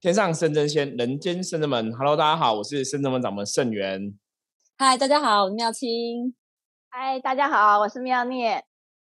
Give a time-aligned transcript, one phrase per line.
[0.00, 1.92] 天上圣真仙，人间圣真门。
[1.92, 4.16] Hello，大家好，我是圣真门掌门圣元。
[4.76, 6.32] 嗨，大家好，我是妙清。
[6.88, 8.62] 嗨，大家好，我是妙念。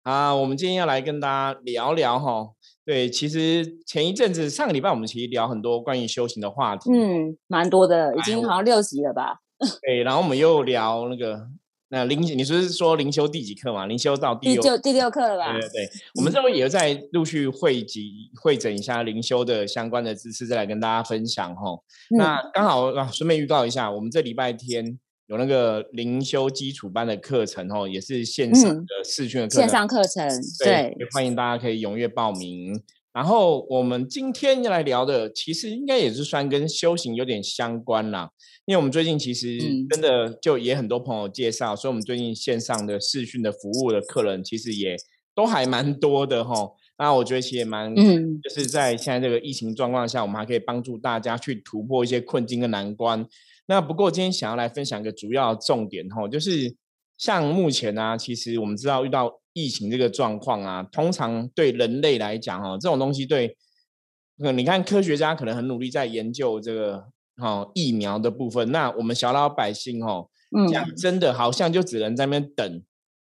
[0.05, 2.53] 啊，我们今天要来跟大家聊聊哈。
[2.87, 9.41] 对，其实前一阵子上个礼拜我们其实聊很多关于修行的话题，嗯，蛮多的，已经好像六集了吧？
[9.83, 11.49] 对，然后我们又聊那个。
[11.91, 13.87] 那灵，你是说灵修第几课嘛？
[13.87, 15.53] 灵修到第六第六课了吧？
[15.53, 21.79] 对对对， 我们这后也有在陆续汇集、汇整一下灵修的相关的知识，再来跟大家分享哈。
[22.11, 30.29] 那刚好啊，顺便预告一下，我们这礼拜天有那个灵修基础班的课程哦，也是线上的视讯的课程，线上课程，
[30.63, 32.79] 对，欢迎大家可以踊跃报名。
[33.13, 38.31] 然后我们今天要来聊的，其实应该也是算跟修行有点相关啦。
[38.67, 39.59] 因为我们最近其实
[39.89, 44.95] 真的就也很多朋友介绍，所以我们最近线上的视讯的服务的客人其实也
[45.35, 46.71] 都还蛮多的哈。
[46.99, 53.27] 那我觉得其实也蛮，嗯，就是在现在这个疫情状况下，我们还可以帮助大家去突破一些困境跟难关。
[53.67, 56.75] 那不过今天想要来分享一个主要重点哈，就是
[57.19, 63.55] 像目前呢，其实我们知道遇到疫情这个状况啊，通常对人类来讲哈，这种东西对，
[64.55, 67.09] 你看科学家可能很努力在研究这个。
[67.41, 70.29] 哦，疫苗的部分，那我们小老百姓哦，
[70.73, 72.83] 讲真的，好像就只能在那边等，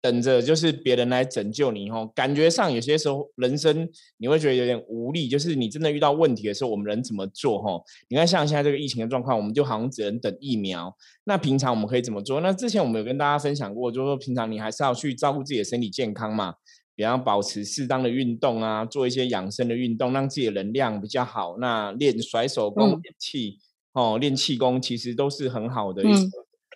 [0.04, 2.12] 等着就是别人来拯救你哦。
[2.14, 3.88] 感觉上有些时候人生
[4.18, 7.58] 你会觉得有点无力，就是你真的遇到问题的时候，我们人怎么做？
[7.62, 10.94] 哈，你看像现在这个疫情的状况，我们就好像只能等疫苗。
[11.24, 12.42] 那平常我们可以怎么做？
[12.42, 16.56] 那之前我们有跟大家分享过，就是说平常你还是要去照顾自己的身体健康嘛，
[16.96, 21.56] 比方保持适当的运动啊，做一些养生的运动，让自己的能量比较好。
[21.60, 23.60] 那练甩手功、练气。
[23.94, 26.30] 哦，练气功其实都是很好的一个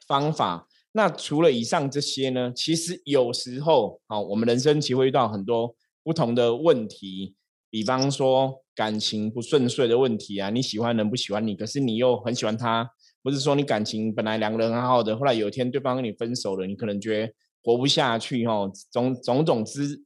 [0.07, 0.67] 方法。
[0.93, 2.51] 那除了以上这些呢？
[2.55, 7.35] 其实有时候，哦，我们人生其实会遇到很多不同的问题，
[7.69, 10.49] 比方说感情不顺遂的问题啊。
[10.49, 12.89] 你喜欢人不喜欢你，可是你又很喜欢他，
[13.21, 20.03] 不是说你感情本来两个人很好的，后来有一天对方跟你分手了，你可能觉得活不下去，哦，种种种之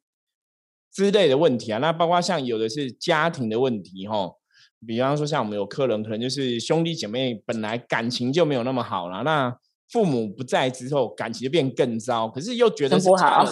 [0.92, 1.78] 之类的问题啊。
[1.80, 4.32] 那包括像有的是家庭的问题，哈。
[4.86, 9.56] 比方说，像我们有客人，可能就是兄弟姐妹本来感情就没有那么好了，那
[9.92, 12.28] 父母不在之后，感情就变更糟。
[12.30, 13.46] 可是又觉得不好，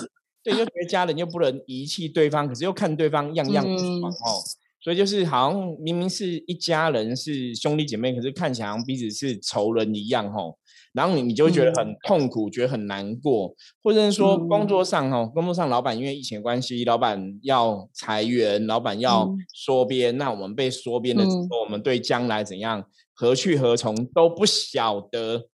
[0.44, 4.42] 对，又觉得家人又不能遗弃对方，可是又看对方样样不爽哦，
[4.82, 10.56] 所以就是好像明明是一家人，是兄弟姐妹，可是看起来彼此是仇人一样哦。
[10.92, 22.84] 然后你你就会觉得很痛苦，觉得很难过，或者是说工作上哈，工作上老板因为疫情关系，老板要裁员，老板要缩编，那我们被缩编了之后，我们对将来怎样
[23.14, 25.48] 何去何从都不晓得，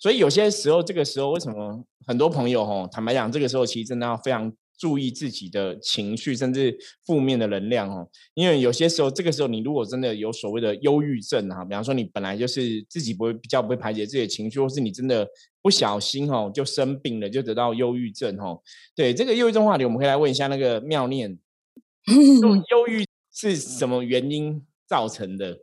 [0.00, 4.52] 所以有些时候这个时候，为什么很多朋友哈，坦白讲，这个时候其实真的要非常。
[4.80, 6.74] 注意自己的情绪，甚至
[7.04, 8.08] 负面的能量哦。
[8.32, 15.28] 因为有些时候，这个时候你如果真的有所谓的忧郁症哈，比方说你本来就是自己不会比较不会排解自己的情绪，或是你真的
[15.60, 18.62] 不小心哦就生病了，就得到忧郁症哦。
[18.96, 21.38] 对这个忧郁症话题，我们可以来问一下那个妙念，
[22.70, 25.58] 忧郁是什么原因造成的？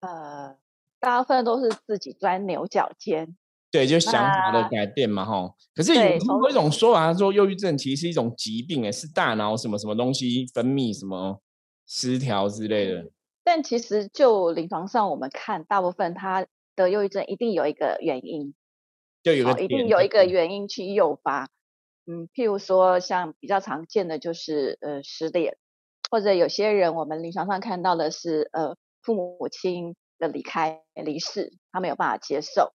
[0.00, 0.54] 呃，
[1.00, 3.34] 大部分都是自己钻牛角尖。
[3.76, 5.54] 对，就想法的改变嘛，哈。
[5.74, 11.42] 可是有有一种说法，说忧郁症其实是一种疾病，哎，是大脑什么什么东西分泌什么
[11.86, 13.10] 失调之类的。
[13.44, 18.54] 但其实就临床上，我们看大部分他的忧郁症一定有一个原因，
[19.22, 21.50] 就有个一定有一个原因去诱发。
[22.06, 25.58] 嗯，譬如说像比较常见的就是呃失恋，
[26.10, 32.72] 或者有些人我们临床上看到的是呃父母亲的离开离世，他没有办法接受。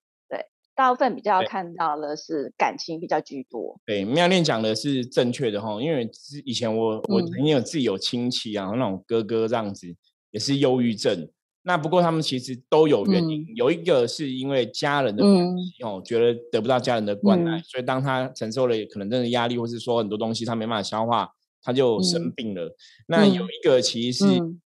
[0.74, 3.80] 大部分比较看到的是感情比较居多。
[3.86, 6.10] 对，妙念讲的是正确的哈，因为
[6.46, 9.88] 以前我我曾经有自己有亲戚啊，那种哥哥这样子
[10.32, 11.30] 也是忧郁症。
[11.64, 21.30] 那不过他们其实都有原因，有一个是因为家人的关系哦，觉得得不到家人的关爱，所以当他承受了可能真的压力，或是说很多东西他没办法消化，
[21.62, 22.76] 他就生病了。
[23.08, 24.26] 那有一个其实是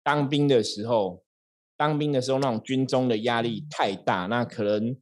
[0.03, 1.23] 当兵的时候，
[1.77, 4.97] 当兵的时候那种军中的压力太大，那可能。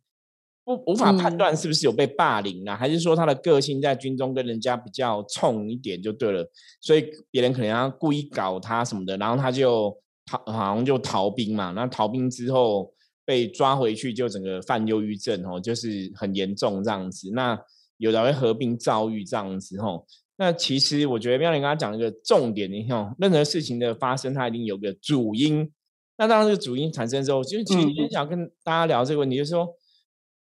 [0.64, 6.48] 不无法判断是不是有被霸凌啊，还是说他的个性在军中跟人家比较冲一点就对了，
[6.80, 11.72] 所以别人可能要故意搞他什么的，然后他就逃，好像就逃兵嘛。
[11.72, 12.94] 那逃兵之后
[13.26, 17.32] 被抓回去，就整个犯忧郁症哦，就是很严重这样子。
[17.34, 17.60] 那
[17.98, 20.06] 有的会合并躁郁这样子哦。
[20.38, 25.72] 那其实我觉得妙玲刚刚讲一个重点，你看，任何事情的发生，它一定有个主因。
[26.18, 29.68] 那当然，这个主因产生之后，就其实想跟大家聊这个问题，就是说。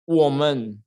[0.08, 0.78] 我们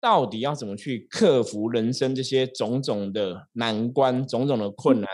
[0.00, 5.08] 到底要怎么去克服人生这些种种的难关、种种的困难、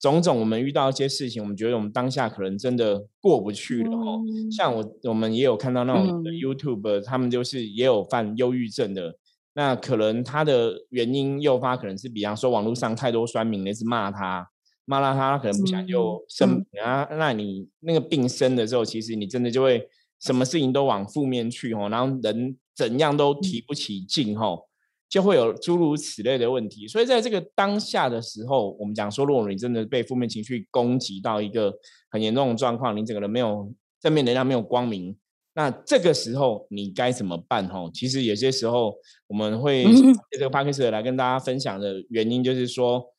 [0.00, 4.20] 种种我们遇到一些事情，我们觉得我们当下可能真的过不去了哦。
[4.50, 9.16] 像我，我们也有看到那种 YouTube，他们就是也有犯忧郁症的。
[9.54, 14.50] 那可能他的原因诱发，可能是比方说网络上太多酸民，那是骂他，
[14.84, 17.06] 骂了他，可能不想就生啊。
[17.12, 19.88] 那你那个病生的时候，其实你真的就会
[20.20, 24.66] 什么事情都往负面去哦，然后人怎样都提不起劲吼，
[25.08, 26.88] 就会有诸如此类的问题。
[26.88, 31.72] 所以在这个当下的时候，我们讲说，如果你真的被负面情绪攻击到一个
[32.10, 35.16] 很严重的状况，你整个人没有正面能量，没有光明。
[35.54, 37.66] 那这个时候你该怎么办？
[37.68, 38.94] 吼，其实有些时候
[39.26, 39.84] 我们会
[40.30, 43.14] 这个 p a c k a 来跟大家分享的原因，就是说，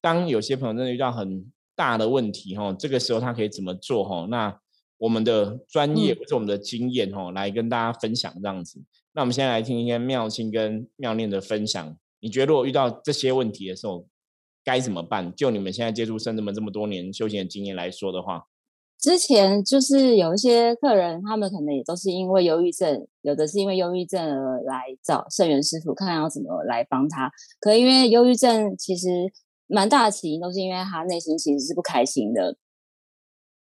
[0.00, 1.44] 当有些朋友真的遇到很
[1.76, 4.02] 大的问题，吼，这个时候他可以怎么做？
[4.02, 4.58] 吼，那
[4.98, 8.82] 我们的专业或者我们的经验，哦，来跟大家分享这样子。
[9.12, 11.96] 那我们现在来听一下妙清跟妙念的分享。
[12.20, 14.06] 你觉得如果遇到这些问题的时候
[14.64, 15.32] 该怎么办？
[15.34, 18.46] 就你们现在接触圣子们这么多年修行的经验来说的话。
[18.98, 27.30] 之前就是有一些客人，他们可能也都是因为忧郁症，有的是因为忧郁症而来找圣元师傅，看要怎么来帮他。
[27.60, 29.08] 可因为忧郁症其实
[29.66, 32.56] 蛮大的起因都是因为他内心其实是不开心的，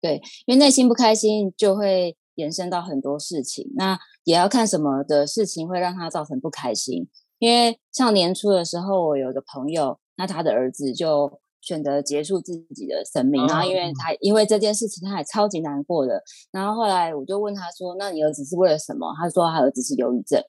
[0.02, 3.72] 对，因为内心不开心就会延伸到很多事情。
[3.76, 7.08] 那也要看什么的事情会让他造成不开心。
[7.38, 11.40] 因为像年初的时候，我有个朋友，那他的儿子就。
[11.64, 16.20] 选择结束自己的生命，然后因为他因为这件事情，他也超级难过的。
[16.50, 20.42] 然后后来我就问他说：“那你儿子是为了什么？”他说：“他儿子是忧郁症。”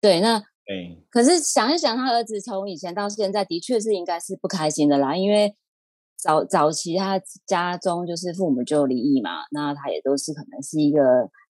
[0.00, 1.04] 对，那对。
[1.10, 5.14] 可是想一想，他儿子从以前到现在，的确是应该是不开心的啦。
[5.14, 5.54] 因为
[6.16, 11.00] 早早期他家中就是父母就离异嘛，那他也都是可能是一个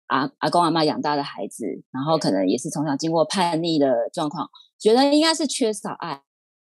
[0.07, 6.23] 阿阿公阿妈养大的孩子，然后可能也是从小经过叛逆的状况，觉得应该是缺少爱。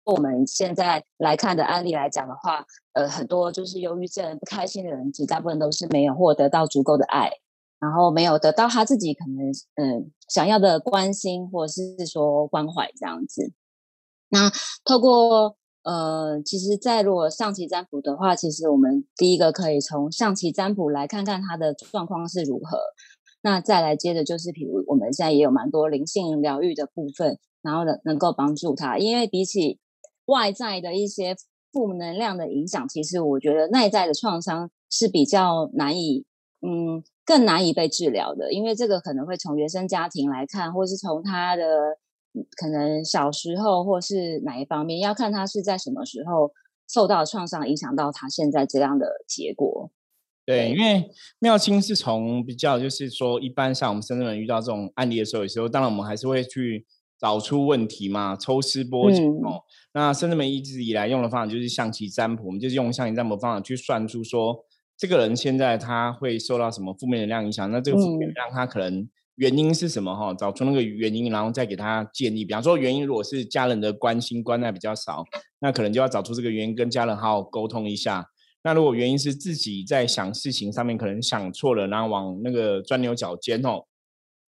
[0.05, 7.31] 我们现在来看的案例来讲的话，呃，很多就是忧郁症、不开心的人，其实大部分都是没有获得到足够的爱，
[7.81, 13.55] 然后没有得到他自己可能嗯想要的关心，或者是说关怀这样子。
[14.29, 14.51] 那
[14.85, 22.79] 透过呃，其实，在如果象棋占卜的话，其实我们第一个可以从象棋占卜来看看他的状况是如何。
[23.43, 29.79] 那再来接着就是，比如我们现在也有蛮多灵性疗愈的部分，然后能能够帮助他，因为比起
[30.25, 31.37] 外在的一些
[31.71, 36.25] 负能量的影响，其实我觉得内在的创伤是比较难以，
[36.63, 38.55] 嗯，更难以被治疗的。
[38.55, 41.63] 因为这个可能会从原生家庭来看，或是从他的
[42.57, 46.53] 可能小时候，或是哪一方面，要看他是在什么时候
[46.89, 49.91] 受到创伤，影响到他现在这样的结果。
[50.45, 56.87] 对，因为妙清是从比较，就是说，一般像我们深圳人遇到这种案例的时候，有时候当然我们还是会去。
[57.17, 59.63] 找出问题嘛，抽丝剥茧哦。
[59.95, 64.63] 那深圳人一直以来用的方法就是象棋占卜，我们就是用象棋占卜方法去算出说，
[64.99, 67.71] 这个人现在他会受到什么负面能量影响？
[67.71, 70.15] 那这个负面能量他可能原因是什么？
[70.15, 72.45] 哈，找出那个原因，然后再给他建议。
[72.45, 75.25] 比方说，原因如果是家人的关心关爱比较少，
[75.61, 78.27] 那可能就要找出这个原因，跟家人好好沟通一下。
[78.63, 83.85] 那如果原因是自己在想事情上面可能想错了，然后往那个钻牛角尖哦。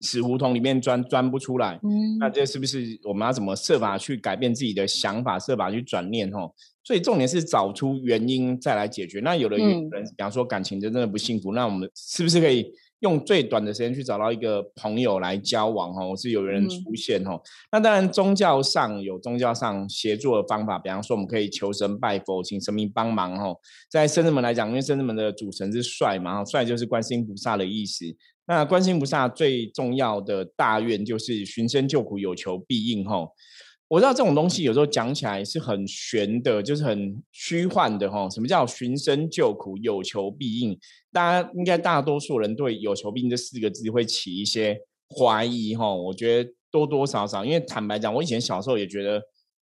[0.01, 6.51] 死胡同里面钻钻不出来，嗯，那这是不是我们要怎么设法去改变自己的想法，设法去转念哦？
[6.83, 9.21] 所以重点是找出原因再来解决。
[9.21, 12.69] 那有的人，比方说感情真的不幸福，那我们是不是可以
[13.03, 15.93] 用最短的时间去找到一个朋友来交往？
[15.93, 17.43] 吼，是有人出现吼。
[17.69, 23.55] 那当然宗教上有宗教上协作的方法，比方说我们可以求神拜佛，请神明帮忙哦。
[23.91, 28.05] 在圣人们来讲，因为圣人们的主神是帅嘛，帅就是观世音菩萨的意思。
[28.47, 33.05] 那观音菩萨最重要的大愿就是寻声救苦，有求必应。
[33.05, 33.29] 吼，
[33.89, 38.09] 我知道这种东西有时候讲起来是很玄的，就是很虚幻的。
[38.09, 40.79] 吼，什么叫寻声救苦，有求必应？
[41.13, 44.79] 大家应该大多数人对有求必应这四个字会起一些
[45.15, 45.75] 怀疑。
[45.75, 49.21] 吼，我觉得多多少少，因为坦白讲，我以前小时候也觉得。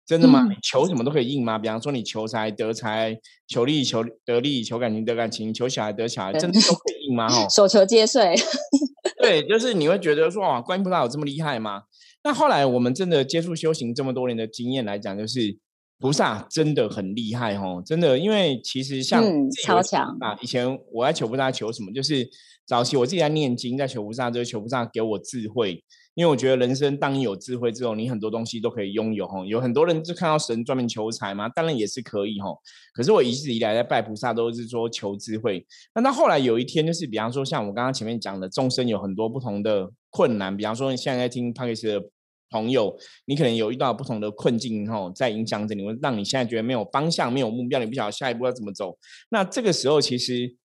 [0.07, 0.47] 真的吗？
[0.49, 1.59] 你求什么都可以应吗？
[1.59, 7.27] 比方说你求财得财，求利求得利，求感情得感情，求小孩得小孩，真的都可以应吗？
[7.27, 8.33] 哈，手求皆遂。
[9.21, 11.81] 对，就是你会觉得说哇，观音菩萨有这么厉害吗？
[12.23, 15.57] 那后来我们真的接触修行这么多年的经验来讲，就是
[15.99, 19.23] 菩萨真的很厉害哦，真的，因为其实像
[19.63, 22.27] 超强啊，以前我在求菩萨求什么，就是
[22.65, 25.83] 早期我自己在念经，在求菩萨，就是求菩萨给我智慧。
[26.13, 29.45] 因为我觉得人生当你有智慧之后，你很多东西都可以拥有哦。
[29.45, 32.57] 有很多人就看到神专门求财嘛，当然也是可以哦。
[32.91, 35.63] 可是我一直以来在拜菩萨都是说求智慧。
[35.93, 42.03] 那到后来有一天，就是比方说像我刚刚前面讲的，众生有很多不同的困难，比方说你现在在听帕克斯的
[42.49, 48.97] 朋友，你可能有遇到不同的困境吼，在影响着你，会让你现在觉得没有方向、没有目标，你不晓得下一步要怎么走。
[49.29, 50.55] 那这个时候，其实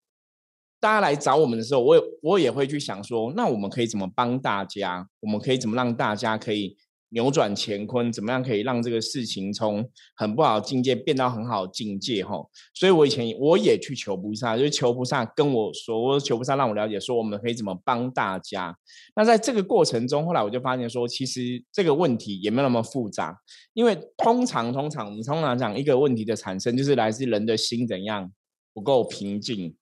[0.81, 5.09] 大家来找我们的时候，我也我也会去想说，那我们可以怎么帮大家？
[5.21, 6.77] 我们可以怎么让大家可以？
[7.15, 12.25] 扭转乾坤，怎么样可以让这个事情从很不好的境界变到很好的境界？
[12.25, 12.43] 哈，
[12.75, 18.75] 所以我以前我也去求菩萨，就是求菩萨跟我说，我求菩萨让我了解说，我们可以怎么帮大家。
[19.15, 23.37] 那在这个过程中，后来我就发现说，其实这个问题也没有那么复杂，
[23.75, 28.33] 因为通常通常我们通常讲一个问题的产生，就是来自人的心怎样
[28.73, 29.77] 不够平静。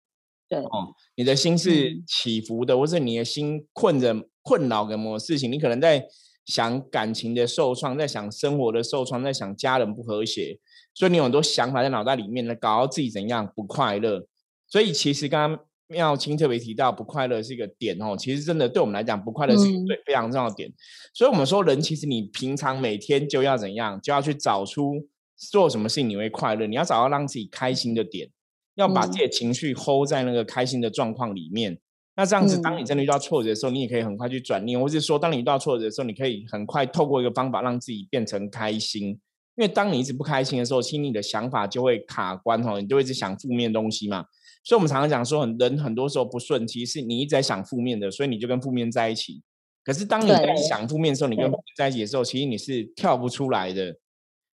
[0.48, 6.04] 对，哦，你的心是起伏的，或是你的心困着困扰什么事情，你可能在。
[6.50, 10.58] 想感情的受创，在想生活的受创，在想家人不和谐，
[10.92, 14.26] 所以你有很多想法在脑袋里面呢，搞到自己怎样不快乐。
[14.68, 20.72] 所以其实刚刚妙清特别提到不快乐是一个点哦，其实真的对我们来讲，不快乐是一个非常重要的点。
[21.14, 28.28] 所以我们说人其实你平常每天就要怎样，就要去找出做什么事情你会快乐，你要找到让自己开心的点，
[28.74, 31.78] 要把自己的情绪 hold 在那个开心的状况里面。
[32.20, 39.18] 那这样子，当你真的遇到挫折的时候，你也可以很快去转念，或是说，当你遇到挫折的时候，你可以很快透过一个方法让自己变成开心。
[39.56, 44.26] 因为当你一直不开心的时候，心里的想法就会卡关哈，你就会一直想负面东西嘛。
[44.62, 49.40] 所以，我们常常讲说，很人很多时候不顺，其实是你一直在想负面的，所以你就跟负面在一起。
[49.82, 53.96] 可是，当你在想负面的时候，你跟负面在一起的时候，其实你是跳不出来的。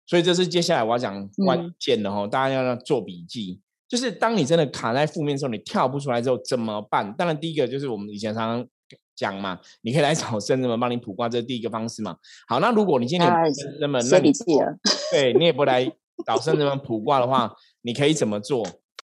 [0.06, 3.60] 所以，这是接下来我要讲关键的哈，大家要做笔记。
[3.88, 7.14] 就是当你真的卡在负面的时候，你跳不出来之后怎么办？
[7.18, 8.68] 当然，第一个就是我们以前常常
[9.16, 12.18] 讲嘛，你可以来找圣人们帮你卜卦，这是第一个方式嘛。
[12.48, 14.78] 好，那如果你今天圣人们写笔记了，
[15.12, 15.90] 对你也不来
[16.26, 18.66] 找圣人们卜卦的话，你可以怎么做？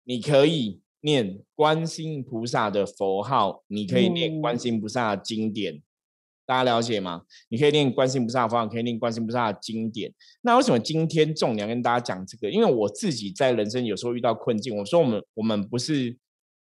[0.04, 5.82] 你可以念观音菩萨的佛号，你可以念观音菩萨的经典。
[6.52, 7.22] 大家了解吗？
[7.48, 10.14] 你可以念观世菩萨的方法，可以念观世菩萨的经典。
[10.42, 12.52] 那为什么今天重点跟大家讲这个？
[12.52, 16.18] 因为我自己在人生有时候遇到困境，我说我们我们不是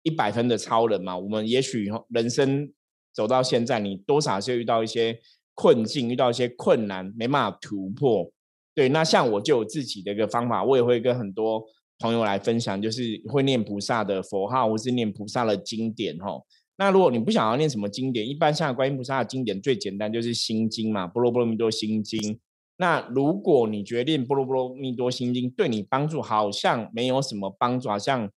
[0.04, 1.18] 一百分的超人嘛。
[1.18, 2.70] 我们也许人生
[3.14, 5.22] 走到现在，你多少是遇到一些
[5.56, 8.30] 困境，遇到一些困难，没办法突破。
[8.76, 11.64] 对，那像我就有自己的一个方法，我也会跟很多
[12.00, 16.46] 朋友来分享，就是会念菩萨的佛号，或是念菩萨的经典，吼。
[16.78, 22.40] 那如果你不想要念什么经典，一般像观音菩萨的经典最简单就是心经嘛，波罗波罗蜜多心经。
[22.78, 28.30] 那如果你决定波罗波罗蜜多心经对你帮助好像没有什么帮助，好像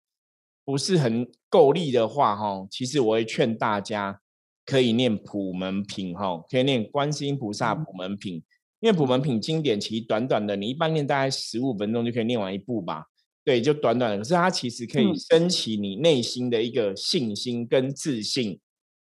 [0.63, 4.21] 不是很够力的话，哈，其实我会劝大家
[4.65, 8.41] 可以念普门品，哈，可以念观世音菩萨普门品，
[8.79, 13.03] 因为普门品经典其实短短的，你一般念大概十五分钟就可以念完一部吧。
[13.49, 18.59] 对，就短短的，可是它其实可以升起你内心的一个信心跟自信，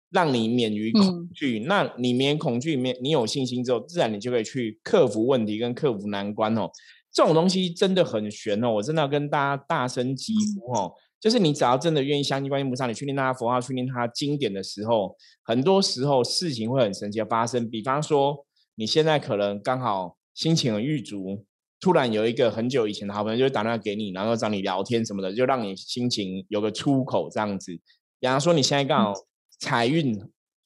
[0.09, 1.59] 让你免于恐惧。
[1.67, 6.69] 那你免恐惧，免你有信心之后，自然你就可以去克服问题跟克服难关哦。
[7.11, 17.69] 这种东西真的很玄哦，我真的要跟大家大声疾呼哦，就是你只要真的愿意相信观音菩萨，你去念他佛号，去念他经典的时候，很多时候事情会很神奇的发生。
[17.69, 18.45] 比方说，
[18.75, 21.43] 你现在可能刚好心情很郁足。
[21.81, 27.73] 突然有一个很久以前的好朋友就打电话给你，然后找你聊天什么的，就让你心情有个出口这样子。
[28.19, 29.13] 比方说你现在刚好
[29.59, 30.15] 财运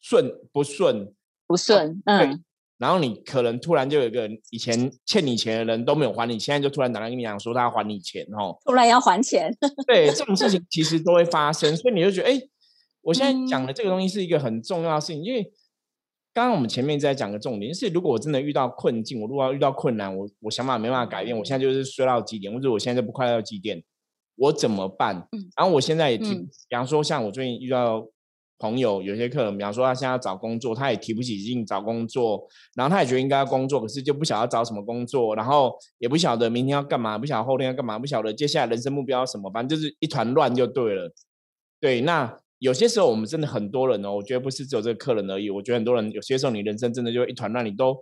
[0.02, 1.14] 顺不顺？
[1.48, 2.44] 不顺，嗯。
[2.78, 8.58] 然后你可能突然就有一个以前欠你钱的人都没有还你，现在就突然打电话跟你讲说他要还你钱哦。
[8.66, 9.50] 突然要还钱？
[9.88, 12.42] 对，这种事情其实都会发生，所以你就觉得，哎，
[13.02, 15.50] 我现在讲的这个东西是一个很重要的事情，因为。
[16.36, 23.82] 刚刚我们前面在讲个重点，是如果我真的遇到困境，我如果要遇到困难，我我想法没办法改变，我现在就是衰到极点，或者我现在就不快乐到极点，
[24.36, 25.16] 我怎么办？
[25.32, 26.36] 嗯，然后我现在也提，
[26.68, 28.06] 比方说像我最近遇到
[28.60, 41.14] 朋友，有些客人，比方说他现在要找工作，他也提不起劲找工作，然后他也觉得应该要工作，可是就不晓得找什么工作，然后也不晓得明天要干嘛，不晓得后天要干嘛，不晓得接下来人生目标什么，反正就是一团乱就对了。
[41.80, 42.38] 对，那。
[42.60, 45.50] 有些时候，我们真的很多人哦，我觉得不是只有这个客人而已。
[45.50, 47.96] 我觉得很多人有些时候，你人生真的就一团乱，你都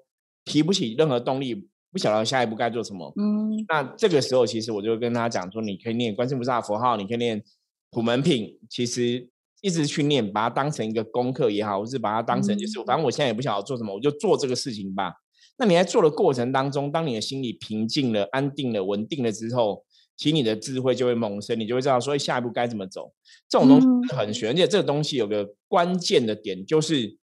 [0.46, 3.12] 提不起任何动力，不晓得下一步该做什么。
[3.18, 7.44] 嗯，那这个时候，其实我就跟他讲说，你可以念观世菩萨佛号，你可以念
[7.90, 9.28] 普门品，其实
[9.62, 15.14] 一直去念，把它当成一个功课也好，或是把它当成就是，反正我现在也不晓得做什么，我就做这个事情吧。
[15.58, 19.84] 那你在做的过程当中，当你的心里平静了、安定了、稳定了之后。
[20.16, 23.12] 其实你的智慧就会萌生，你就会知道说下一步该怎么走。
[23.50, 27.18] 这种东西很玄，而且这个东西有个关键的点，就是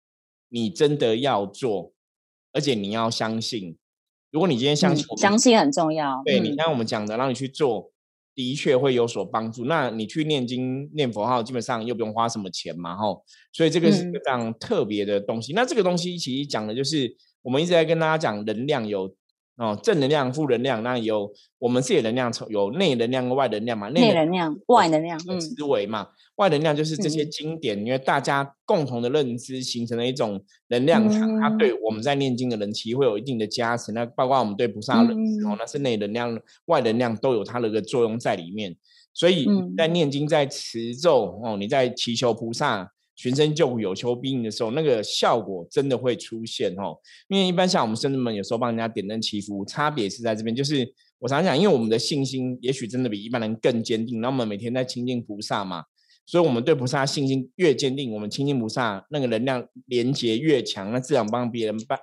[0.48, 1.92] 你真的要做，
[2.52, 3.76] 而且你要相信。
[4.30, 6.22] 如果你今天相信，相信很重要。
[6.24, 7.92] 对你像我们讲的，让你去做，
[8.34, 9.66] 的确会有所帮助。
[9.66, 13.22] 那你去念经、念佛号，基本上又不用花什么钱嘛，吼。
[13.52, 15.52] 所以这个是非常特别的东西。
[15.52, 19.14] 那这个东西其实讲的就是我们一直在跟大家讲能量有。
[19.58, 23.88] 哦，正能量、负能量，那有我们自己的能量，有内能量跟外能量嘛？
[23.88, 26.06] 内能量、外能量，嗯，思维嘛。
[26.36, 33.90] 外能量就是这些经典，因为大家共同的认知形成了一种能量场，它对我们在念经的人其实会有一定的加持。
[33.90, 38.76] 那包括我们对菩萨认知哦，那是内能量、外能量都有它的一个作用在里面。
[39.12, 42.92] 所以在念经、在持咒哦，你在祈求菩萨。
[43.18, 46.96] 寻声救苦、有求必应的时候，那个效果真的会出现哦。
[47.26, 55.82] 因为一般像我们圣人们有时候帮人家点灯祈福，差别是在这边，就是我常讲，因为我们的信心也许真的比一般人更坚定，那我们每天在亲近菩萨嘛，
[56.26, 61.98] 所以我们对菩萨信心越坚定，我们亲近菩萨那个能量连接越强，那自然帮别人办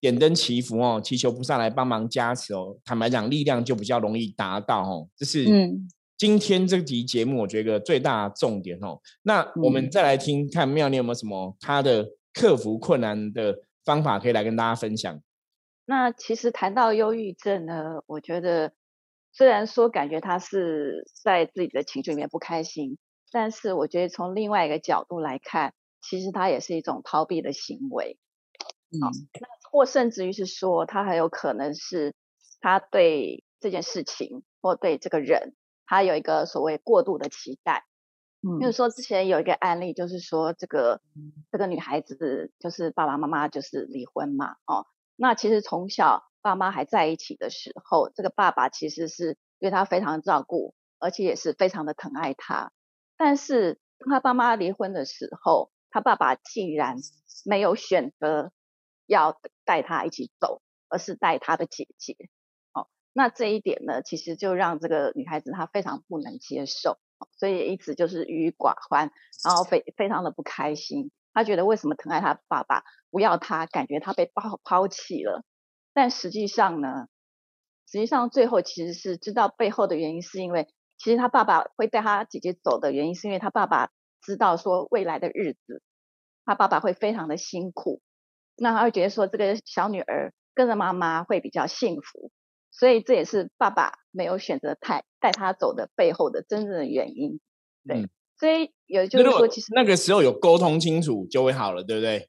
[0.00, 2.78] 点灯祈福哦，祈求菩萨来帮忙加持哦。
[2.82, 5.06] 坦白讲，力量就比较容易达到哦。
[5.18, 5.86] 这是嗯。
[6.18, 9.00] 今天这集节目，我觉得最大重点哦。
[9.22, 15.20] 那我们再来听看妙念有没有什么他的克服困难的方法可以来跟大家分享。
[15.84, 18.72] 那其实谈到忧郁症呢，我觉得
[19.30, 22.96] 虽然说感觉他是在自己的情绪里面不开心，
[23.30, 28.18] 但是我觉得从另外一个角度来看，其实他也是一种逃避的行为。
[28.90, 32.14] 嗯，那或甚至于是说，他很有可能是
[32.58, 35.54] 他对这件事情或对这个人。
[35.86, 37.86] 他有一个所谓过度的期待，
[38.42, 41.00] 嗯，比如说之前有一个案例，就是说这个
[41.50, 52.72] 这个女孩子就是爸爸妈妈就是离婚嘛，哦，那其实从小爸妈还在一起的时候，这个爸爸其实是对她非常照顾，而且也是非常的疼爱她。
[53.16, 56.96] 但是当他爸妈离婚的时候，他爸爸竟然
[57.46, 58.52] 没有选择
[59.06, 62.14] 要带他一起走，而是带他的姐姐。
[63.18, 66.98] 那这一点呢，其实就让这个女孩子她非常不能接受，
[67.38, 69.10] 所以一直就是郁郁寡欢，
[69.42, 71.10] 然后非非常的不开心。
[71.32, 75.46] 她觉得为什么疼爱她爸爸不要她，感觉她被抛抛弃了。
[75.94, 77.06] 但实际上呢，
[77.90, 80.68] 实际上最后其实是知道背后的原因，是因为
[80.98, 85.80] 其实她爸爸会带她姐姐走的原因，是因为她爸爸知道说未来的日子，
[86.44, 88.02] 她爸爸会非常的辛苦，
[88.56, 92.30] 那他会觉得说这个小女儿跟着妈妈会比较幸福。
[92.78, 97.40] 所以这也是爸爸没有选择带带他走的背后的真正的原因，
[97.88, 98.10] 对。
[98.38, 102.28] 所以也就是说，其实那个时候有沟通清楚就会好了，对不对？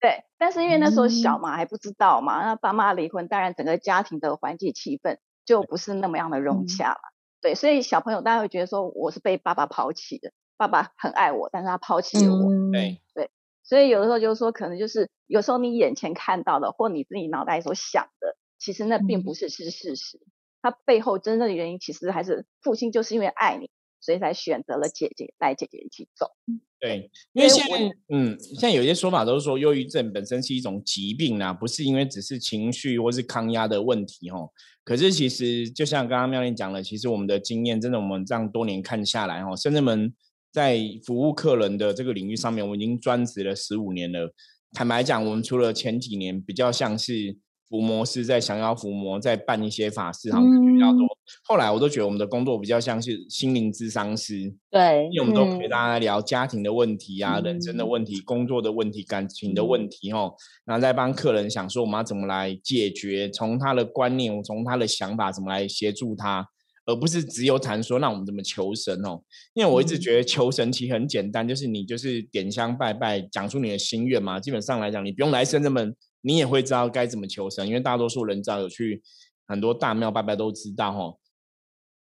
[0.00, 0.24] 对。
[0.38, 6.98] 但是因为那时候小嘛，还不知道嘛，那爸妈离婚，当然整个家庭的环境气氛就不是那么样的融洽了。
[7.40, 7.54] 对。
[7.54, 12.50] 所以小朋友大家会觉得说，我是被爸爸抛弃的，爸爸很爱我，但是他抛弃了我。
[12.72, 13.30] 对对。
[13.62, 18.36] 所以有的时候就是说，可能就是有时候你眼前看到的，或你自己脑袋所想的。
[18.66, 20.18] 其实那并不是是事实，
[20.60, 26.32] 他背后真正的原因其实还是父亲就是因为爱你，所以才选择了姐姐带姐姐一起走。
[26.80, 34.50] 对，因为现在嗯，现在有些说法都是说忧郁症本身是一种疾病啊，不是因为只是情绪或是抗压的问题哦。
[34.82, 40.12] 可是其实就像刚刚妙玲讲了，其实我们的经验真的，我们这样多年看下来哦，甚至们
[40.50, 44.34] 在服务客人的这个领域上面，我们已经专职了十五年了。
[44.72, 47.36] 坦白讲，我们除了前几年比较像是。
[47.68, 51.00] 伏魔师在降妖伏魔，在办一些法事，好像比较多。
[51.44, 60.32] 后来我都觉得我们的工作比较像是心灵智商师，对，因为我们都陪大家聊家庭的问题啊、人生的问题、工作的问题、感情的问题，哦，
[60.64, 66.46] 然后再帮客人想说我们要怎么来解决，从他的观念，从他的想法怎么来协助他，
[66.84, 69.20] 而不是只有谈说那我们怎么求神哦。
[69.54, 74.38] 因为我一直觉得求神其实很简单，就是你就是点香拜拜，讲出你的心愿嘛。
[74.38, 75.92] 基本上来讲，你不用来深圳门。
[76.26, 79.00] 你也会知道该怎么求神，因为大多数人只要有去
[79.46, 81.18] 很多大庙拜拜都知道哦。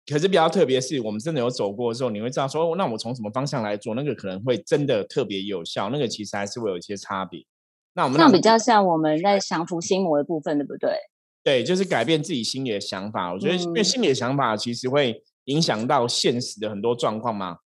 [0.05, 5.89] 可是比较特别是我们真的有走过的时候，你会知道说，那我从什么方向来做，那个可能会真的特别有效。
[5.89, 7.45] 那个其实还是会有一些差别。
[7.95, 10.95] 那我们这样比较像我们在降服心魔的部分，对不对？
[11.43, 13.33] 对，就是改变自己心里的想法。
[13.33, 17.57] 我觉得，因为心里的想法其实会影响到现实的很多状况嘛。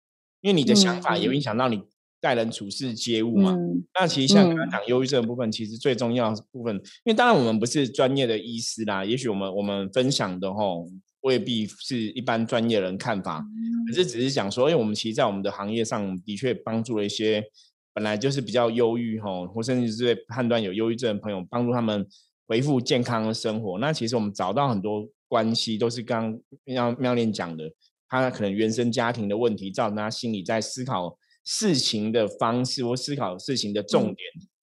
[0.40, 1.82] 因为你的想法也会影响到你。
[2.26, 3.56] 待人处事接物嘛，
[3.94, 10.88] 那其实像刚刚讲忧郁症的部分，其实最重要的部分，因为当然我们不是专业的医师啦，也许我们我们分享的吼
[11.20, 13.44] 未必是一般专业人看法，
[13.86, 17.44] 可是只是讲说，因为我们其实，在我们的行业上的确帮助了一些
[17.94, 22.04] 本来就是比较忧郁吼，或甚至是判断有忧郁症的朋友，帮助他们
[22.48, 23.78] 恢复健康的生活。
[23.78, 27.70] 那其实我们找到很多关系，都是刚妙妙莲讲的，
[28.08, 31.16] 他可能原生家庭的问题，造成他心里在思考。
[31.46, 34.16] 事情的方式或思考事情的重点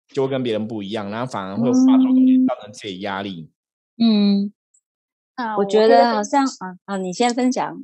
[0.08, 3.50] 就会跟别人不一样，然后反而会化作东西造成自己压力。
[3.96, 4.52] 嗯，
[5.36, 7.80] 啊，我觉得好像啊啊，你先分享，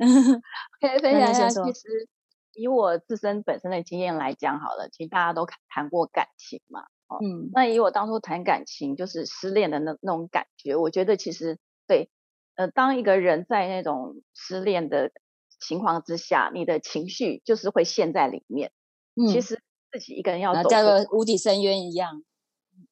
[0.80, 1.48] 可以分享一下。
[1.48, 2.08] 其实
[2.54, 6.82] 以我自身本身的经验来讲，好了，其实大家都谈过感情嘛。
[7.22, 12.10] 嗯，那以我当初谈感情，就是失恋的那那种感觉，我觉得其实对，
[12.56, 15.12] 呃，当一个人在那种失恋的
[15.60, 18.72] 情况之下，你的情绪就是会陷在里面。
[19.18, 22.22] 嗯，其实自己一个人要走，叫个无底深渊一样。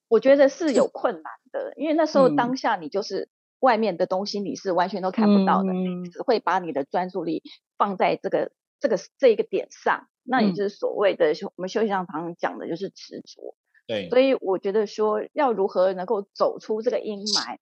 [0.09, 3.29] 我觉得是有 困难的，因为那时候当下你就是
[3.61, 7.43] 外面的东西，你是完全都看不到的，你只会把你的专注力
[7.79, 13.57] 放在这个这个这一个点上，那也就是所谓的我们休息上常讲的就是执着。
[13.87, 17.59] 对，所以我觉得说要如何能够走出这个阴霾，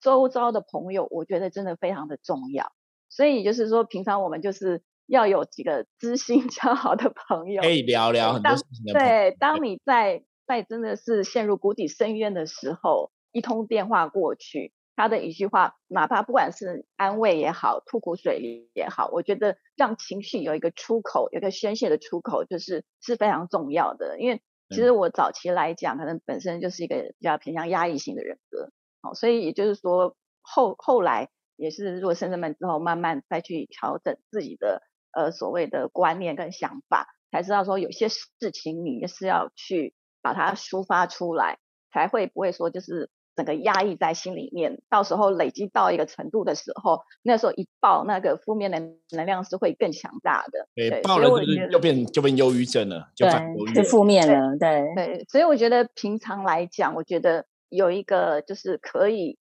[0.00, 2.72] 周遭的朋友，我觉得真的非常的重要。
[3.08, 9.00] 所以就是说，平常我们就是要有几个知心交好的朋友，可以聊聊很多事情的。
[9.00, 24.40] 对，当你在在真的是陷入谷底深渊的时候，一通电话过去，他的一句话，哪怕不管是安慰也好，吐苦水也好，我觉得让情绪有一个出口，有一个宣泄的出口，就是是非常重要的，因为。
[24.70, 41.58] 其实我早期来讲，可能本身就是一个比较偏向压抑型的人格，好，所以也就是说后后来也是如果深圳门之后，慢慢再去调整自己的呃所谓的观念跟想法，才知道说有些事情你是要去把它抒发出来，
[41.92, 43.10] 才会不会说就是。
[43.38, 48.80] 整个压抑在心里面，到时候累积到一个程度的时候，那时候一爆，那个负面的
[49.12, 50.66] 能量是会更强大的。
[50.74, 54.56] 对，爆了就是就变就变忧郁症了，就反就负面了。
[54.58, 59.38] 对对，所以我觉得平常来讲，我觉得有一个就是可以，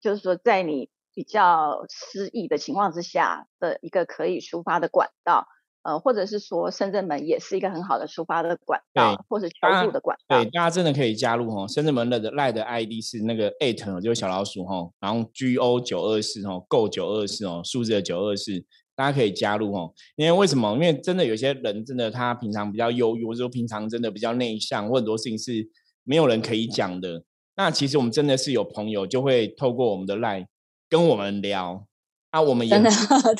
[0.00, 5.46] 就是说在你比较失意的情况之下的一个可以抒发的管道。
[5.84, 10.42] 呃，或者是说深圳门也是一个很好的抒发的管道，或者求助的管道。
[10.42, 11.68] 对，大家真的可以加入哦。
[11.68, 18.64] 深圳门的赖的 ID 是那个 eight，就是小老鼠哈，然后 G O 九二四哦，Go 九二四哦，数字的九二四，
[18.96, 19.92] 大家可以加入哦。
[20.16, 20.72] 因为为什么？
[20.72, 25.68] 因为真的有些人真的他平常比较忧郁，或者说平常真的比较内向，或很多事情是
[26.04, 27.22] 没有人可以讲的。
[27.56, 30.48] 那其实我们真的是有朋友就会透过我们的赖
[30.88, 31.86] 跟我们聊。
[32.30, 32.76] 啊，我们也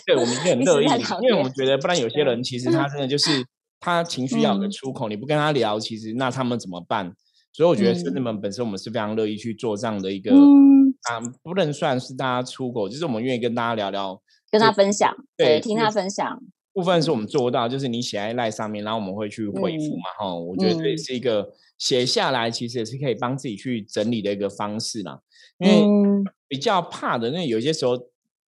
[0.07, 0.87] 对，我们也很乐意，
[1.21, 3.45] 因为我们觉得，不然有些人其实他真的就 是
[3.81, 7.13] 他情绪要有个出口，你不跟他聊，其实那他们怎么办？
[7.53, 16.41] 所以我觉得，孙子们本身我们是非常乐意去做这样的一个啊，不能算是大家出口，就是我们愿意跟大家聊聊，跟他分享，对，听他分享。
[16.73, 25.19] 部分是我们做到，就是你写在赖上面，然后我们会去回复嘛，哈，我觉得这也是一个写下来，其实也是可以帮自己去整理的一个方式啦。
[25.59, 27.99] 因为比较怕的，那有些时候。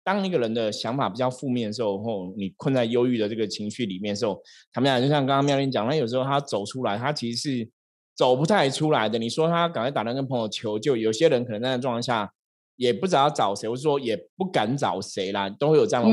[0.07, 4.41] 当一个人的想法比较负面的时候，后你困在忧郁的这个情绪里面的时候，
[4.73, 7.69] 他们俩就像刚刚妙玲讲，那有时候他走出来，他其实是
[8.15, 9.19] 走不太出来的。
[9.19, 12.33] 你说他赶快打电话跟朋友求救，有些人可能在那状况下
[12.77, 16.11] 也不知道找谁，或者说也不敢找谁啦，都会有这样的。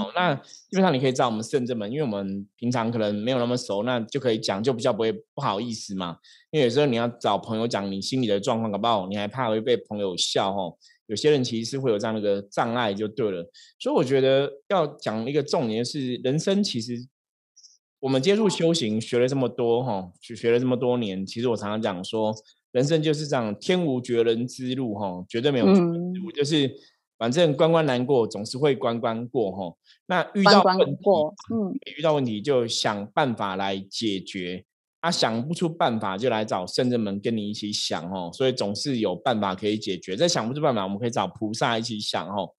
[0.00, 6.16] 哦，那基本上你可以找我们圣正门，因为我们平常可能没有那么熟，那就可以讲，就比较不会不好意思嘛。
[6.50, 10.76] 因为有时候你要找朋友讲你心里的状况，搞不好你还怕会被朋友笑哦。
[11.06, 13.44] 有些人其实是会有这样的一个障碍，就对了。
[13.78, 17.06] 所以我觉得要讲一个重点是，人生其实
[18.00, 22.34] 我们接触修行学了这么多哈，学学了这么多年，其实我常常讲说，
[22.72, 26.70] 人生就是这样，天无绝人之路哈，绝对没有绝人之路，就是
[27.16, 29.76] 反正关关难过，总是会关关过哈。
[30.06, 30.96] 那遇到问题，
[31.54, 34.64] 嗯，遇到问题就想办法来解决。
[35.04, 40.14] 他想不出办法，就来找圣人们跟你一起想哦，所以总是有办法可以解决。
[40.14, 42.54] 再想不出办法，我们可以找菩萨一起想哦。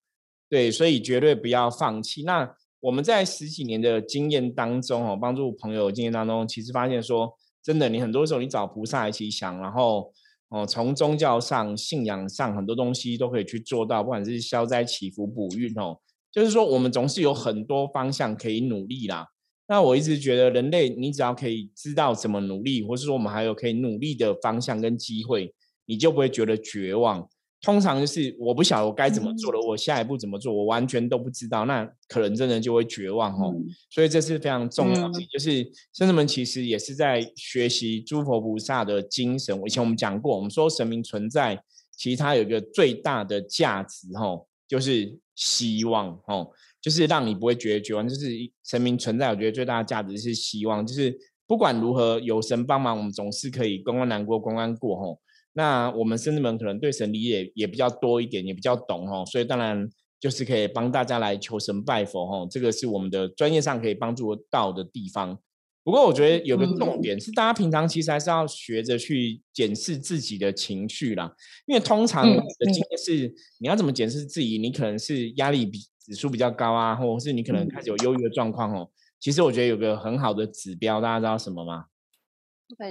[0.50, 2.22] 对，所以绝对不要放弃。
[2.24, 10.12] 那我们在十几年的经验当中哦，帮助朋友经验当中，其实发现说，真的，你很多时候你找菩萨一起想，然后
[10.50, 15.98] 哦，从宗教上、信仰上很多东西都可以去做到，不管是消灾祈福、补运哦，
[16.30, 19.28] 就是说我们总是有很多方向可以努力啦。
[19.66, 25.54] 那我一直觉得，人类你只要可以知道怎么努力，或是说我们还有可以努力的方向跟机会，
[25.86, 27.26] 你就不会觉得绝望。
[27.64, 33.54] 通常就是我不晓得我该怎么做了，我下一步怎么做，我完全都不知道，那可能真的就会绝望哦。
[33.88, 39.58] 所以这是非常重要的，就是圣人们其实也是在学习诸佛菩萨的精神。
[39.64, 41.58] 以前我们讲过，我们说神明存在，
[41.96, 46.50] 其实它有一个最大的价值哦，就是希望哦。
[46.82, 48.28] 就是让你不会觉得绝望，就是
[48.62, 50.86] 神明存在，我觉得最大的价值是希望。
[50.86, 55.18] 就是不管如何有神帮忙，我们总是可以关关难过关关过吼。
[55.54, 59.88] 那我们甚至们可能对神理解也比较多一点，也比较懂哦，所以当然
[60.20, 62.46] 就是可以帮大家来求神拜佛哦。
[62.50, 65.38] 这个是我们的专业上可以帮助到的地方。
[65.82, 71.34] 不过我觉得有个重点是，大家平常其实还是要学着去检视自己的情绪啦。
[71.66, 75.80] 因为通常的经验是，你要怎么检视自己，你可能是压力比。
[76.06, 78.90] 指数比较高啊，或者是你可能开始有忧郁的状况哦。
[79.18, 81.86] 其实我觉得有个很好的指标，大家知道什么吗？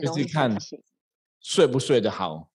[0.01, 0.57] 就是看，
[1.39, 2.49] 睡不睡得好。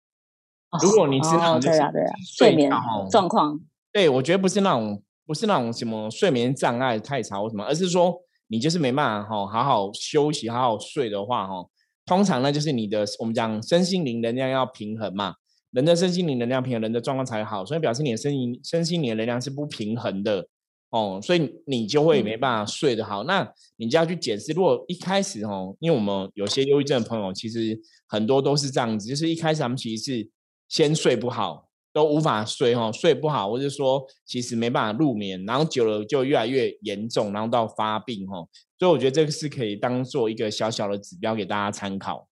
[0.83, 2.71] 如果你是那种对啊对啊，睡眠
[3.11, 3.61] 状况，
[3.93, 8.15] 对我觉得不是那种不是那种什么睡眠障碍太吵或什么，而是说
[8.49, 11.67] 你就是没办法哈好好休息好好睡的话哈，
[12.05, 15.35] 通常呢就是你的我们讲身心灵能量要平衡嘛，
[15.73, 20.47] 人的身心灵能量平衡，人的状况才好，所以表示你的身心身心灵的能量是不平衡的
[20.91, 23.25] 哦，所以你就会没办法睡得好。
[23.25, 30.31] 那你就要去检视，如果一开始哦，因为我们有些忧郁症的朋友，其实很多都是这样子，就是一开始他们其实是。
[30.69, 38.47] 先睡不好，都无法睡哈，睡不好，或者说其实没办法入眠，然后久了就越来越严重，然后到发病哈。
[38.79, 42.29] 所以我觉得这个是可以当做一个小小的指标给大家参考。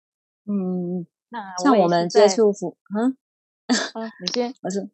[0.46, 3.16] 嗯，那像我们接触服，嗯，
[4.22, 4.90] 你先，我是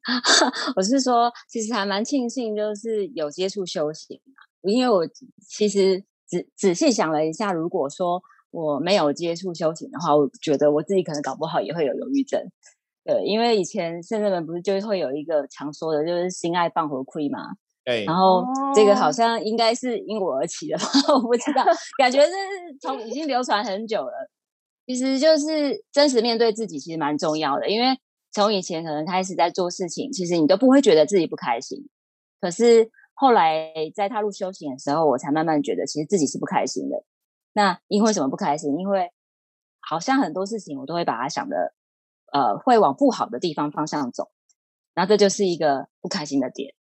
[0.76, 5.08] 我是说，其实还蛮庆幸，就是有接触修行啊，因为我
[5.48, 8.22] 其实仔仔细想了一下，如果说
[8.52, 12.40] 我没有接触修行的话，我觉得我自己可能搞不好也会有忧郁症。
[13.06, 17.40] 对，因为以前圣人们不是就会有一个常说的，就是心爱放火亏嘛。
[17.86, 18.44] 对，然后
[18.76, 20.84] 这个好像应该是因我而起的吧，
[21.16, 21.64] 我不知道，
[21.98, 22.32] 感觉是
[22.80, 24.30] 从已经流传很久了。
[24.86, 27.70] 其实就是真实面对自己，其实蛮重要的。
[27.70, 27.98] 因为
[28.32, 31.88] 从以前可能开始在做事情，其实你都不会觉得自己不开心。
[32.42, 37.04] 可是后来在踏入修行的时候，我才慢慢觉得，其实自己是不开心的。
[37.54, 38.78] 那因为什么不开心？
[38.78, 39.12] 因为
[39.80, 41.74] 好像很多事情我都会把它想的。
[42.32, 44.30] 呃，会往不好的地方方向走，
[44.94, 46.74] 然后这就是一个不开心的点。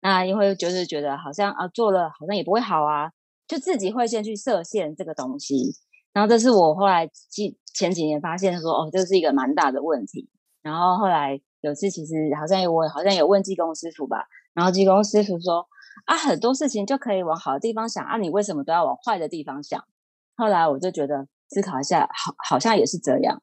[0.00, 3.12] 那因为就是觉得好像啊做了好像也不会好啊，
[3.48, 5.74] 就自己会先去设限这个东西。
[6.12, 10.28] 然后这是我后来前前几年发现说，哦，这是一个蛮大的问题。
[10.62, 15.66] 然后后来有次其实好像我好像有问技工师傅吧，然后技工师傅说
[16.06, 19.84] 啊，很多事情就可以往好的地方想啊，你为什么都要往坏的地方想？
[20.36, 23.42] 后来我就觉得思考一下，好好像也是这样。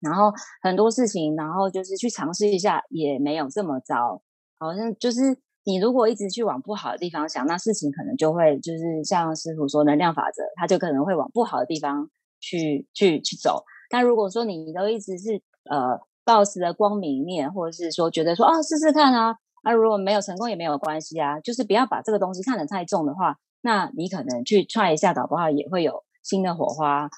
[0.00, 0.32] 然后
[0.62, 4.22] 很多事情，然后就是去尝试一下，也没有这么糟。
[4.58, 12.08] 好像就是你如果一直去往不好的地方想，那事情可能就会就是像师傅说能量法则，它就可能会往不好的地方
[12.40, 13.64] 去去去走。
[13.90, 27.08] 但如果说你都一直是呃抱持的光明面，或者是说觉得说啊试试看啊，那如果没有成功也没有关系啊，就是不要把这个东西看得太重的话，那你可能去踹一下，搞不好也会有新的火花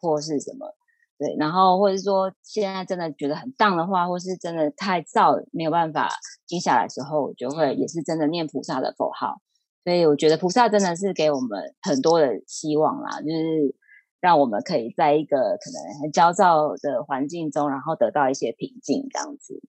[0.00, 0.74] 或是什么。
[1.18, 6.08] 对，然后或者是说现在真的觉得很荡的话，或是真的太燥没有办法
[6.46, 9.40] 静下来的时候，就会也是真的念菩萨的佛号。
[9.84, 13.74] 所以我觉得菩萨真的是给我们很多的希望啦，就是
[14.20, 19.60] 让我们可以在一个可能很焦躁的环境中，然后得到一些平静这样子。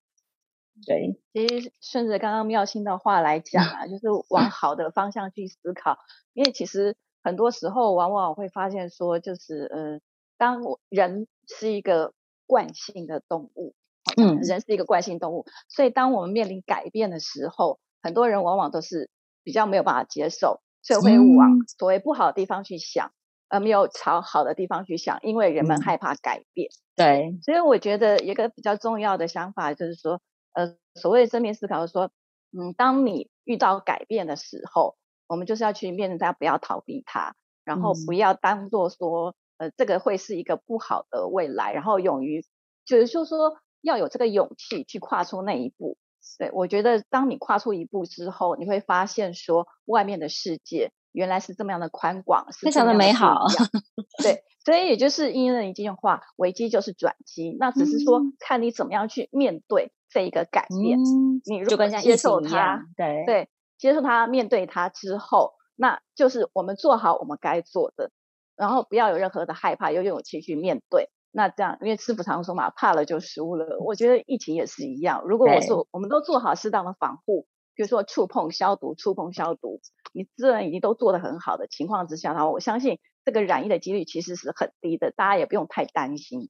[0.86, 5.98] 对，其实顺着刚刚妙心的话来讲啊，就是往好的方向去思考，
[6.34, 10.00] 因为其实很多时候往往会发现说，就是呃，
[10.40, 12.14] 当人是一个
[12.48, 13.76] 惯性的动物，
[14.16, 19.10] 嗯，人是一个惯性动物，所以当我们面临改变的时候，很多人往往都是
[19.44, 23.12] 比较没有办法接受，所以会往所谓不好的地方去想，
[23.50, 26.70] 而没有朝好的地方去想，因为人们害怕改变。
[26.96, 30.22] 对，所以我觉得一个比较重要的想法就是说，
[30.54, 32.12] 呃，所谓正面思考，说，
[32.58, 34.96] 嗯，当你遇到改变的时候，
[35.28, 39.36] 我们就是要去面对它，不要逃避它，然后不要当做说。
[39.60, 42.44] 呃，这个会是一个不好的未来，然后勇于，
[42.86, 45.98] 就是就说要有这个勇气去跨出那一步。
[46.38, 53.46] 对我觉得，当你跨出一步之后，你会发现说外面的世界原来是这么样的宽广，非常的美好。
[54.24, 57.56] 对，所以也就是应了一句话：危机就是转机。
[57.60, 61.00] 那只是说看你怎么样去面对这一个改变。
[61.46, 68.12] 你如果接受它，对对，接受它，面对它之后，那就是我们做好我们该做的。
[68.60, 71.10] 然后不要有任何的害怕，有勇气去面对。
[71.32, 73.80] 那这样，因为师傅常说嘛，怕了就输了。
[73.80, 75.24] 我觉得疫情也是一样。
[75.26, 79.80] 如果我做，我们都做好适当的防护，比如说触碰消毒、触碰消毒，
[80.12, 86.50] 你自然已经都做得很好的情况之下，然后我相信这个染疫的几率其实是很低的，大家也不用太担心。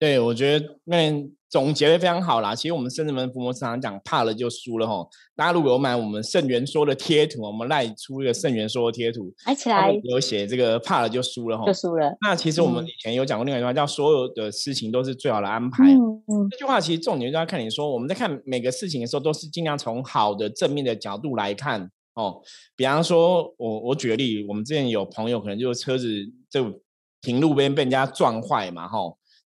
[0.00, 1.12] 对，我觉得那
[1.50, 2.54] 总结的非常好啦。
[2.54, 5.06] 其实我们圣人门伏魔常常讲，怕了就输了吼。
[5.36, 12.16] 大家如果有买我们圣元说的贴图，我们赖出一个圣元说的贴图，来起来有写这个怕了就输了吼，就输了。
[12.22, 15.84] 那其实我们以前有讲过另外一句话，叫所有的事情都是最好的安排。
[15.84, 22.40] 嗯嗯这句话其实重点就要看你说，我们在看每个事情的时候，都是尽量从好的正面的角度来看哦。
[22.74, 26.08] 比方说，我我举个例，我们之前有朋友可能就是车子
[26.48, 26.80] 就
[27.20, 28.98] 停路边被人家撞坏嘛，哈。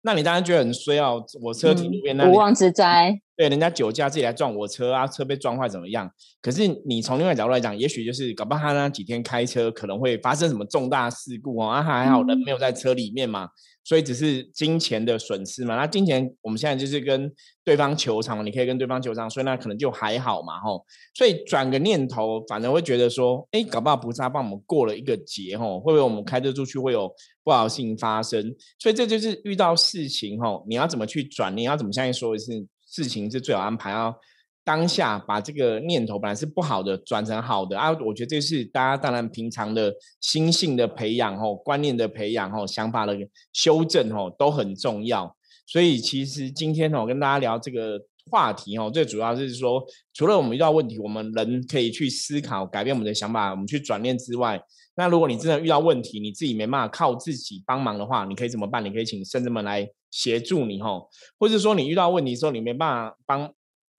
[0.03, 1.11] 那你当然觉得很衰啊，
[1.41, 3.19] 我车停路边，那无妄之灾。
[3.35, 6.09] 对，人家酒驾自己来撞我车啊，车被撞坏怎么样？
[6.41, 13.49] 可是你从另外角度来讲，也许就是搞不好他那几天开车可能会发生什么重大事故哦，啊还好人没有在车里面嘛。
[13.85, 15.75] 所以只是金钱的损失嘛？
[15.75, 17.29] 那金钱我们现在就是跟
[17.65, 20.85] 对方求偿，你可以跟对方求偿，所以那可能就还好嘛，吼。
[21.13, 28.55] 所以转个念头，反而会觉得说，哎，搞不好菩萨帮我们过了一个劫，吼，会不会我们开车出去会有不好事情发生？
[28.79, 31.55] 所以这就是遇到事情，吼，你要怎么去转？
[31.55, 33.89] 你要怎么相信说是事情是最好安排？
[33.89, 34.15] 要
[34.63, 37.91] 当下把这个念头本来是不好的转成好的啊！
[38.05, 43.17] 我觉得这是大家当然平常的心性的培养哦，观念的培养哦，想法的
[43.51, 45.35] 修正哦，都很重要。
[45.65, 49.83] 所以其实今天我，跟大家聊这个话题哦，最主要是说，
[50.13, 54.61] 除了我们遇到问题，我们人可以去思考改变我们的想法，我们去转念之外，
[54.95, 58.83] 那如果你真的遇到问题，你自己没办法靠自己帮忙的话，你可以怎么办？
[58.83, 61.07] 你可以请圣人们来协助你哦，
[61.39, 63.53] 或者说你遇到问题的时候，你没办法帮。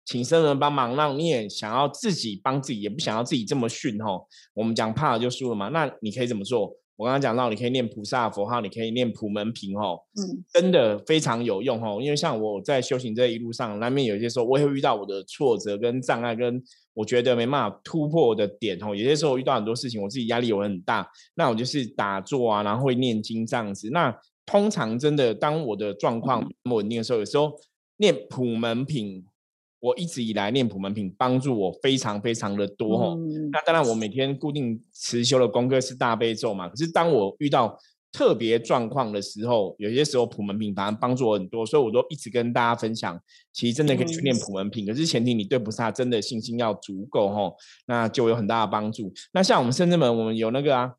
[0.06, 4.28] 请生人帮忙，让你也想要自己帮自己，也不想要自己这么训吼。
[4.52, 6.76] 我们讲怕了就输了嘛，那你可以怎么做？
[6.96, 11.98] 我刚刚讲到，你可以念菩萨佛号，你可以念普门品吼，嗯，真的非常有用哦。
[12.00, 18.94] 因为像我在修行这一路上，难免有些时候我也会遇到我的挫折跟障碍，跟我觉得没办法突破的点哦。
[18.94, 23.88] 有些时候遇到很多事情，我自己压力有很大，那我就是打坐啊，然后会念经这样子。
[23.90, 27.52] 那通常真的当我的状况不稳定的时候，有时候
[27.96, 29.24] 念普门品。
[29.84, 33.18] 我一直以来念普门品，帮助我非常非常的多吼。
[33.52, 36.66] 那当然，我每天固定持修的功课是大悲咒嘛。
[36.70, 37.78] 可是当我遇到
[38.10, 43.20] 特别状况的时候，有些时候普门品反而帮助我很多，所以我都一直跟大家分享，
[43.52, 44.86] 其实真的可以去念普门品。
[44.86, 47.52] 可是前提你对菩萨真的信心要足够哈，
[47.86, 49.12] 那就有很大的帮助。
[49.34, 50.94] 那像我们深圳门，我们有那个啊。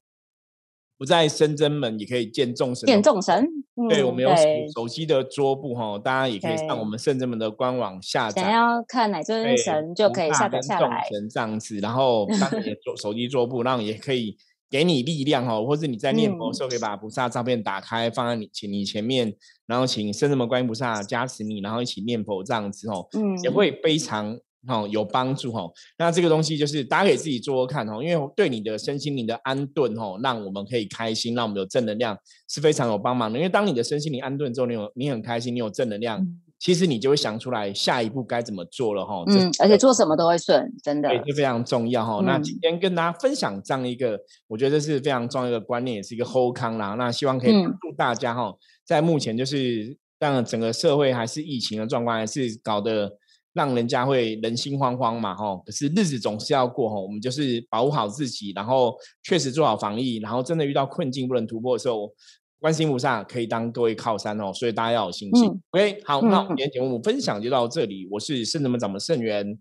[0.98, 3.46] 不在深圳门也可以见众神，见众神。
[3.90, 4.44] 对，我们有手
[4.76, 8.42] 手机的桌布哈，大家也可以上我们深圳门的官网下载。
[8.42, 11.06] 想要看哪尊神就可以下载下来。
[11.12, 14.38] 神这样子，然后当你的桌手机桌布，然后也可以
[14.70, 19.36] 给你力量哈，或者你在念佛的时候可以把菩萨照片打开放在你请你前面，
[19.68, 24.40] 然后请深圳门观音菩萨加持你，然后一起念佛这样子哦，嗯，也会非常。
[24.68, 25.68] 哦，有帮助哈。
[25.98, 32.18] 那这个东西就是大家可以自己做做看哦，因为对你的身心灵的安顿哦，让我们可以开心，让我们有正能量，
[32.50, 33.40] 是非常有帮忙的。
[33.40, 36.22] 因为当你的身心灵安顿之后，你有你很开心，你有正能量，
[36.60, 39.24] 其实你就会想出来下一步该怎么做了哈。
[39.28, 41.08] 嗯，而且做什么都会顺，真的。
[41.08, 42.22] 对，这非常重要哈。
[42.26, 46.96] 那今天跟大家分享这样一个，我觉得这是非常重要的观念，也是一个后康啦。
[46.96, 48.54] 那希望可以帮助大家哈，
[48.86, 53.14] 在目前就是让整个社会还是疫情的状况，还是搞得。
[53.56, 55.64] 让人家会人心惶惶嘛，吼！
[55.66, 57.02] 可是日子总是要过，吼！
[57.02, 62.12] 我们就是保护好自己，然后确实做好防疫，然后真的遇到困境不能突破的时候，
[62.60, 64.52] 观世菩萨可以当各位靠山哦。
[64.54, 65.50] 所以大家要有信心。
[65.72, 68.06] OK，好，那今天节目分享就到这里。
[68.12, 69.58] 我是圣人们掌门圣元，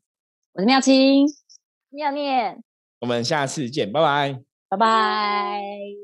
[0.55, 1.25] 我是妙清
[1.91, 2.61] 妙念，
[2.99, 6.04] 我们下次见，拜拜，拜拜。